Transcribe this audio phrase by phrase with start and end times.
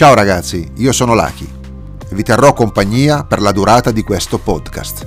[0.00, 1.46] Ciao ragazzi, io sono Laki
[2.12, 5.04] vi terrò compagnia per la durata di questo podcast.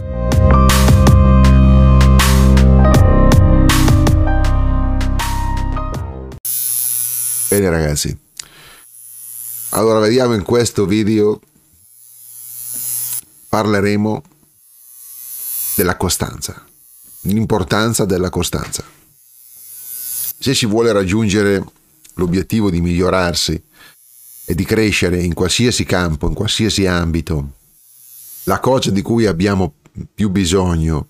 [7.49, 8.15] Bene ragazzi,
[9.69, 11.41] allora vediamo in questo video
[13.49, 14.21] parleremo
[15.75, 16.63] della costanza,
[17.21, 18.83] l'importanza della costanza.
[20.37, 21.63] Se si vuole raggiungere
[22.13, 23.71] l'obiettivo di migliorarsi
[24.45, 27.51] e di crescere in qualsiasi campo, in qualsiasi ambito,
[28.43, 29.73] la cosa di cui abbiamo
[30.13, 31.07] più bisogno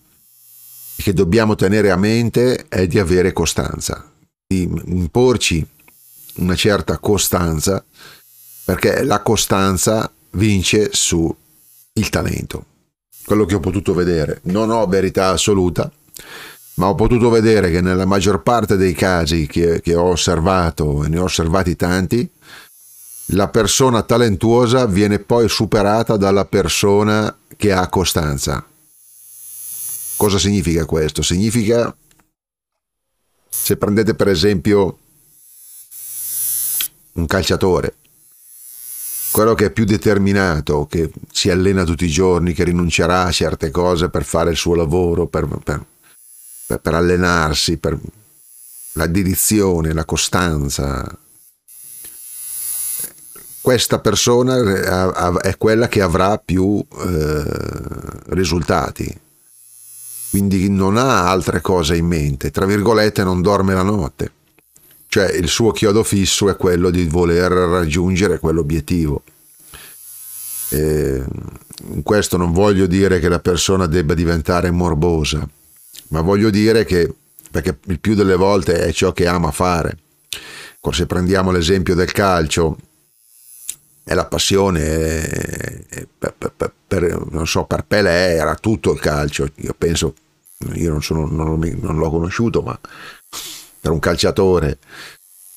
[0.96, 4.08] e che dobbiamo tenere a mente è di avere costanza,
[4.46, 5.66] di imporci
[6.36, 7.84] una certa costanza,
[8.66, 11.36] perché la costanza vince su
[11.94, 12.66] il talento.
[13.26, 15.92] Quello che ho potuto vedere, non ho verità assoluta,
[16.76, 21.08] ma ho potuto vedere che nella maggior parte dei casi che, che ho osservato, e
[21.08, 22.30] ne ho osservati tanti,
[23.27, 28.66] la persona talentuosa viene poi superata dalla persona che ha costanza.
[30.17, 31.21] Cosa significa questo?
[31.21, 31.95] Significa,
[33.49, 34.97] se prendete per esempio
[37.13, 37.95] un calciatore,
[39.31, 43.71] quello che è più determinato, che si allena tutti i giorni, che rinuncerà a certe
[43.71, 45.85] cose per fare il suo lavoro, per, per,
[46.79, 47.97] per allenarsi, per
[48.94, 51.17] la dedizione, la costanza,
[53.64, 57.44] questa persona è quella che avrà più eh,
[58.25, 59.19] risultati.
[60.31, 64.31] Quindi non ha altre cose in mente, tra virgolette non dorme la notte.
[65.08, 69.23] Cioè il suo chiodo fisso è quello di voler raggiungere quell'obiettivo.
[70.72, 75.47] In questo non voglio dire che la persona debba diventare morbosa,
[76.09, 77.14] ma voglio dire che,
[77.50, 80.00] perché il più delle volte è ciò che ama fare.
[80.91, 82.75] Se prendiamo l'esempio del calcio,
[84.04, 85.86] è la passione
[86.18, 90.14] per, per, per, so, per Pelé era tutto il calcio io penso
[90.74, 92.78] io non, sono, non, non l'ho conosciuto ma
[93.80, 94.78] per un calciatore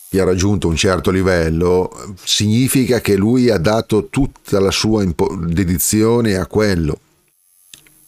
[0.08, 5.04] che ha raggiunto un certo livello significa che lui ha dato tutta la sua
[5.38, 7.00] dedizione a quello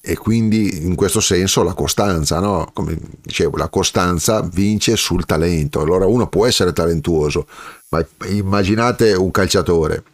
[0.00, 2.71] e quindi in questo senso la costanza, no?
[2.72, 5.82] come dicevo, la costanza vince sul talento.
[5.82, 7.47] Allora uno può essere talentuoso,
[7.91, 10.04] ma immaginate un calciatore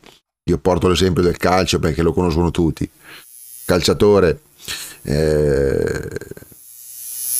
[0.46, 2.88] io porto l'esempio del calcio perché lo conoscono tutti.
[3.64, 4.40] Calciatore
[5.02, 6.08] eh,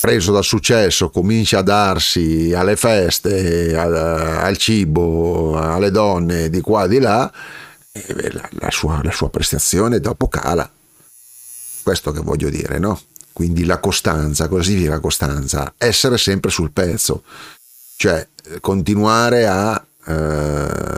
[0.01, 6.85] preso dal successo comincia a darsi alle feste, al, al cibo, alle donne di qua
[6.85, 7.31] e di là,
[7.93, 10.71] e la, la, sua, la sua prestazione dopo cala.
[11.83, 12.99] Questo che voglio dire, no?
[13.35, 15.75] Quindi la costanza, cosa significa costanza?
[15.77, 17.25] Essere sempre sul pezzo,
[17.97, 18.27] cioè
[18.61, 19.85] continuare a...
[20.07, 20.94] Eh,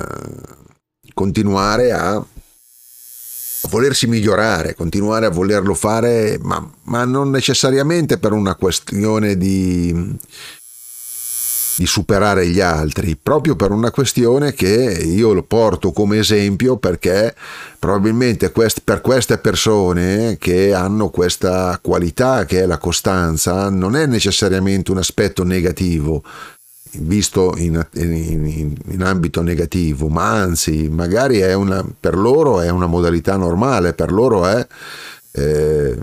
[1.16, 2.22] continuare a
[3.70, 10.14] volersi migliorare, continuare a volerlo fare, ma, ma non necessariamente per una questione di,
[11.76, 17.34] di superare gli altri, proprio per una questione che io lo porto come esempio perché
[17.78, 24.04] probabilmente quest, per queste persone che hanno questa qualità che è la costanza non è
[24.04, 26.22] necessariamente un aspetto negativo,
[27.00, 33.36] visto in, in, in, ambito negativo, ma anzi, magari una, per loro è una modalità
[33.36, 34.66] normale, per loro è
[35.32, 35.98] eh,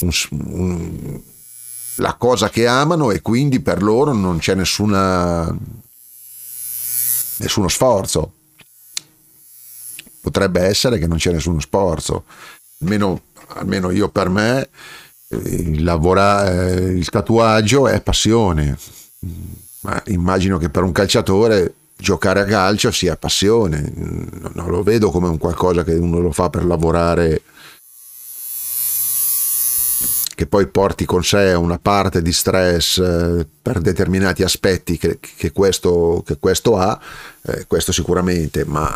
[0.00, 1.20] un, un,
[1.96, 5.54] la cosa che amano e quindi per loro non c'è nessuna,
[7.38, 8.32] nessuno sforzo.
[10.20, 12.24] Potrebbe essere che non c'è nessuno sforzo,
[12.80, 14.68] almeno, almeno io per me
[15.28, 18.76] il, lavora, eh, il tatuaggio è passione,
[19.80, 25.28] ma immagino che per un calciatore giocare a calcio sia passione, non lo vedo come
[25.28, 27.42] un qualcosa che uno lo fa per lavorare
[30.36, 35.50] che poi porti con sé una parte di stress eh, per determinati aspetti che, che,
[35.50, 37.00] questo, che questo, ha,
[37.40, 38.94] eh, questo sicuramente, ma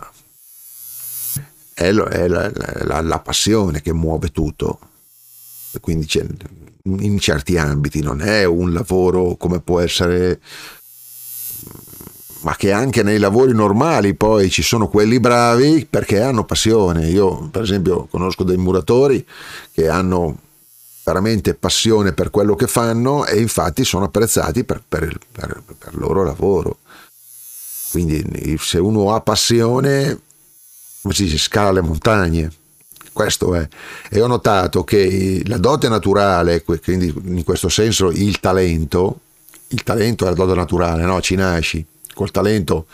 [1.72, 2.52] è, è la,
[2.82, 4.89] la, la, passione che muove tutto
[5.80, 6.08] quindi
[6.82, 10.40] in certi ambiti non è un lavoro come può essere
[12.40, 17.08] ma che anche nei lavori normali poi ci sono quelli bravi perché hanno passione.
[17.08, 19.24] Io per esempio conosco dei muratori
[19.72, 20.38] che hanno
[21.04, 25.98] veramente passione per quello che fanno e infatti sono apprezzati per, per, per, per il
[25.98, 26.78] loro lavoro.
[27.90, 30.20] Quindi se uno ha passione,
[31.02, 32.52] come si dice, scala le montagne
[33.20, 33.68] questo è.
[34.08, 39.20] E ho notato che la dote naturale, quindi in questo senso il talento,
[39.68, 41.20] il talento è la dote naturale, no?
[41.20, 41.84] Ci nasci.
[42.14, 42.86] Col talento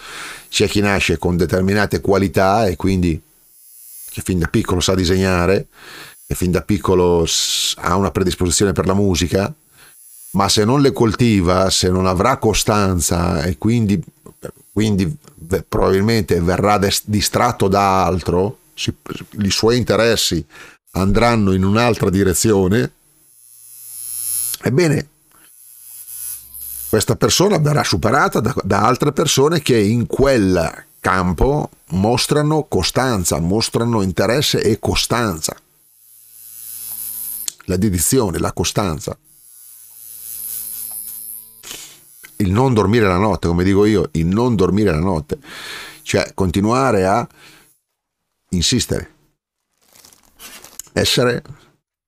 [0.48, 3.20] c'è chi nasce con determinate qualità e quindi
[4.10, 5.66] che fin da piccolo sa disegnare,
[6.26, 7.24] che fin da piccolo
[7.76, 9.52] ha una predisposizione per la musica,
[10.32, 14.02] ma se non le coltiva, se non avrà costanza e quindi,
[14.72, 15.16] quindi
[15.68, 18.94] probabilmente verrà distratto da altro, si,
[19.40, 20.44] i suoi interessi
[20.92, 22.92] andranno in un'altra direzione,
[24.62, 25.08] ebbene,
[26.88, 34.02] questa persona verrà superata da, da altre persone che in quel campo mostrano costanza, mostrano
[34.02, 35.54] interesse e costanza.
[37.64, 39.16] La dedizione, la costanza.
[42.36, 45.38] Il non dormire la notte, come dico io, il non dormire la notte.
[46.02, 47.26] Cioè continuare a
[48.56, 49.14] insistere,
[50.92, 51.42] essere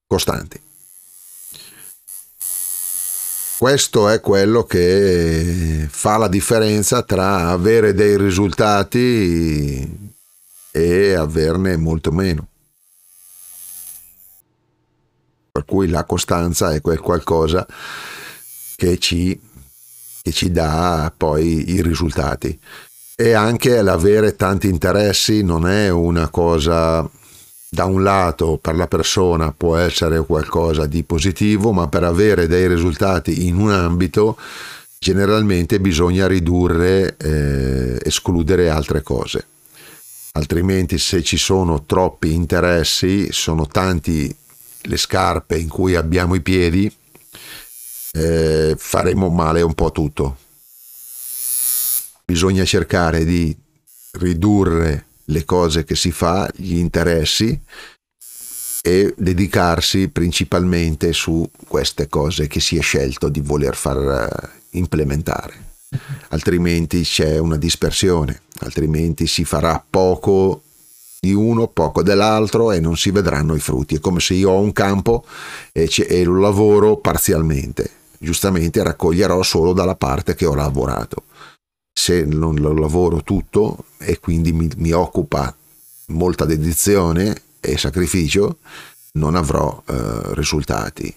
[0.06, 0.60] costanti.
[3.58, 10.12] Questo è quello che fa la differenza tra avere dei risultati
[10.70, 12.48] e averne molto meno.
[15.50, 17.66] Per cui la costanza è quel qualcosa
[18.76, 19.38] che ci,
[20.22, 22.56] che ci dà poi i risultati.
[23.20, 27.04] E anche l'avere tanti interessi non è una cosa
[27.68, 32.68] da un lato per la persona può essere qualcosa di positivo, ma per avere dei
[32.68, 34.38] risultati in un ambito
[35.00, 39.46] generalmente bisogna ridurre, eh, escludere altre cose.
[40.34, 44.32] Altrimenti se ci sono troppi interessi, sono tanti
[44.82, 46.88] le scarpe in cui abbiamo i piedi,
[48.12, 50.36] eh, faremo male un po' tutto.
[52.30, 53.56] Bisogna cercare di
[54.18, 57.58] ridurre le cose che si fa, gli interessi
[58.82, 63.96] e dedicarsi principalmente su queste cose che si è scelto di voler far
[64.30, 65.54] eh, implementare.
[66.28, 70.64] Altrimenti c'è una dispersione, altrimenti si farà poco
[71.20, 73.94] di uno, poco dell'altro e non si vedranno i frutti.
[73.94, 75.24] È come se io ho un campo
[75.72, 77.90] e, e lo lavoro parzialmente.
[78.18, 81.22] Giustamente raccoglierò solo dalla parte che ho lavorato
[81.98, 85.52] se non lo lavoro tutto e quindi mi, mi occupa
[86.10, 88.58] molta dedizione e sacrificio,
[89.14, 89.94] non avrò eh,
[90.34, 91.12] risultati.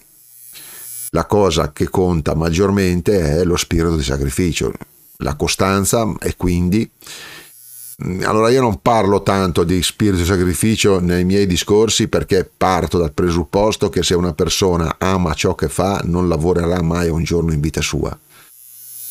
[1.10, 4.72] La cosa che conta maggiormente è lo spirito di sacrificio,
[5.18, 6.90] la costanza e quindi
[8.04, 12.98] mm, allora io non parlo tanto di spirito di sacrificio nei miei discorsi perché parto
[12.98, 17.52] dal presupposto che se una persona ama ciò che fa non lavorerà mai un giorno
[17.52, 18.18] in vita sua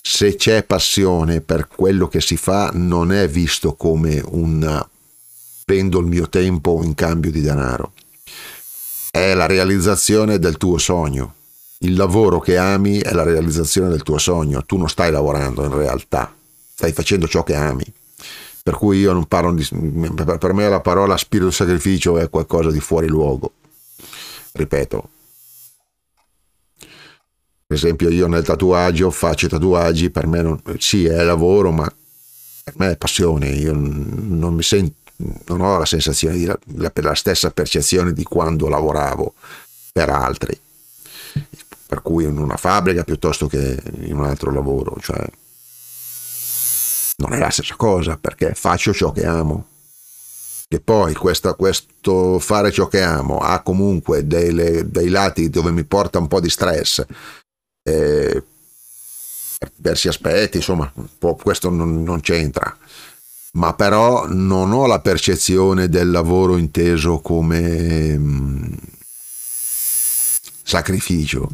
[0.01, 4.85] se c'è passione per quello che si fa, non è visto come un
[5.63, 7.93] prendo il mio tempo in cambio di denaro.
[9.11, 11.35] È la realizzazione del tuo sogno.
[11.79, 14.65] Il lavoro che ami è la realizzazione del tuo sogno.
[14.65, 16.33] Tu non stai lavorando in realtà,
[16.73, 17.85] stai facendo ciò che ami.
[18.63, 19.67] Per cui io non parlo di...
[20.39, 23.53] Per me la parola spirito sacrificio è qualcosa di fuori luogo.
[24.51, 25.09] Ripeto,
[27.71, 31.89] per esempio io nel tatuaggio faccio tatuaggi, per me non, sì è lavoro, ma
[32.65, 35.13] per me è passione, io non mi sento,
[35.45, 36.59] non ho la sensazione di la,
[36.93, 39.35] la stessa percezione di quando lavoravo
[39.93, 40.59] per altri,
[41.87, 45.25] per cui in una fabbrica piuttosto che in un altro lavoro, cioè
[47.19, 49.67] non è la stessa cosa perché faccio ciò che amo.
[50.71, 55.83] Che poi questa, questo fare ciò che amo ha comunque dei, dei lati dove mi
[55.83, 57.05] porta un po' di stress,
[57.83, 58.43] eh,
[59.61, 60.91] per diversi aspetti, insomma,
[61.41, 62.75] questo non, non c'entra,
[63.53, 68.73] ma però non ho la percezione del lavoro inteso come mh, mm,
[70.63, 71.49] sacrificio.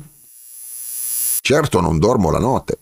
[1.42, 2.78] Certo non dormo la notte.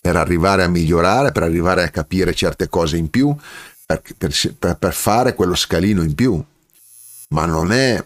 [0.00, 3.34] Per arrivare a migliorare, per arrivare a capire certe cose in più,
[3.84, 6.42] per, per, per fare quello scalino in più,
[7.28, 8.02] ma non è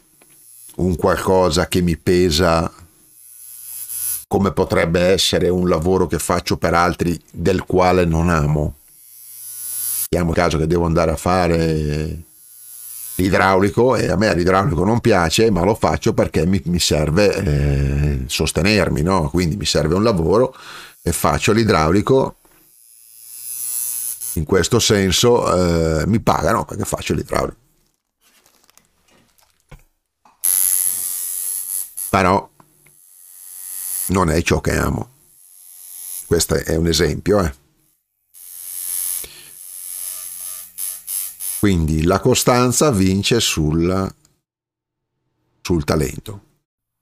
[0.76, 2.73] un qualcosa che mi pesa
[4.26, 8.76] come potrebbe essere un lavoro che faccio per altri del quale non amo.
[10.09, 12.23] Il caso che devo andare a fare
[13.16, 18.25] l'idraulico e a me l'idraulico non piace, ma lo faccio perché mi, mi serve eh,
[18.26, 19.28] sostenermi, no?
[19.31, 20.54] quindi mi serve un lavoro
[21.02, 22.37] e faccio l'idraulico.
[24.35, 27.62] In questo senso eh, mi pagano perché faccio l'idraulico.
[32.11, 32.49] Però
[34.09, 35.11] non è ciò che amo.
[36.27, 37.41] Questo è un esempio.
[37.41, 37.55] Eh.
[41.59, 44.15] Quindi la costanza vince sul,
[45.63, 46.43] sul talento.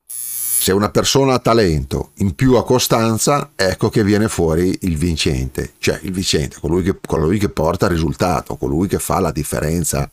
[0.06, 5.74] Se una persona ha talento in più a costanza, ecco che viene fuori il vincente,
[5.78, 10.08] cioè il vincente, colui che, colui che porta risultato, colui che fa la differenza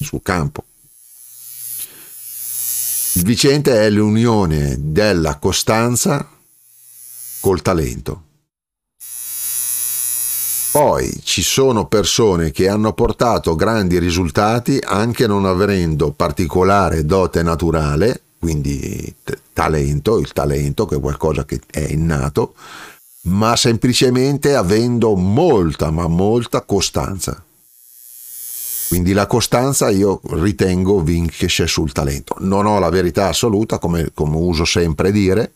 [0.00, 0.64] sul campo.
[3.18, 6.24] Il vincente è l'unione della costanza
[7.40, 8.22] col talento.
[10.70, 18.20] Poi ci sono persone che hanno portato grandi risultati anche non avendo particolare dote naturale,
[18.38, 22.54] quindi t- talento, il talento che è qualcosa che è innato,
[23.22, 27.42] ma semplicemente avendo molta, ma molta costanza.
[28.88, 32.36] Quindi la costanza io ritengo vincesce sul talento.
[32.38, 35.52] Non ho la verità assoluta, come, come uso sempre dire,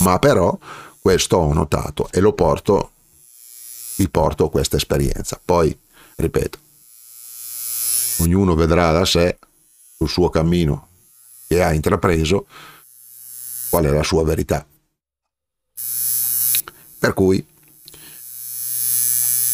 [0.00, 0.56] ma però
[1.00, 2.92] questo ho notato e lo porto,
[3.96, 5.40] vi porto questa esperienza.
[5.42, 5.76] Poi,
[6.16, 6.58] ripeto,
[8.18, 9.38] ognuno vedrà da sé
[9.96, 10.88] sul suo cammino
[11.46, 12.46] che ha intrapreso
[13.70, 14.64] qual è la sua verità.
[16.98, 17.46] Per cui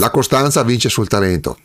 [0.01, 1.59] la costanza vince sul talento.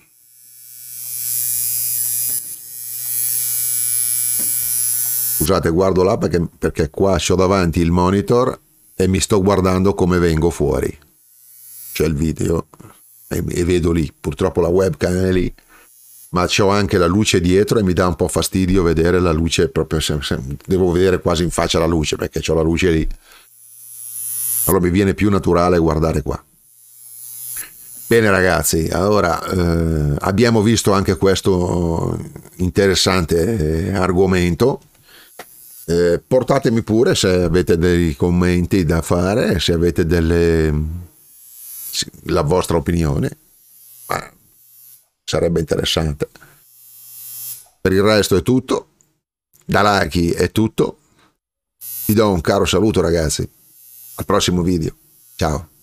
[5.37, 8.59] Scusate, guardo là perché, perché qua ho davanti il monitor
[8.93, 10.95] e mi sto guardando come vengo fuori.
[11.93, 12.67] C'è il video
[13.29, 15.53] e, e vedo lì, purtroppo la webcam è lì,
[16.31, 19.69] ma c'ho anche la luce dietro e mi dà un po' fastidio vedere la luce
[19.69, 19.99] proprio,
[20.65, 23.07] devo vedere quasi in faccia la luce perché ho la luce lì.
[24.65, 26.44] Allora mi viene più naturale guardare qua.
[28.07, 32.17] Bene ragazzi, allora eh, abbiamo visto anche questo
[32.57, 34.79] interessante eh, argomento
[35.87, 41.03] eh, portatemi pure se avete dei commenti da fare, se avete delle
[42.23, 43.37] la vostra opinione.
[44.07, 44.31] Ma
[45.23, 46.27] sarebbe interessante.
[47.79, 48.89] Per il resto è tutto.
[49.63, 50.97] Da Lucky è tutto.
[52.07, 53.47] Vi do un caro saluto ragazzi.
[54.15, 54.95] Al prossimo video.
[55.35, 55.74] Ciao.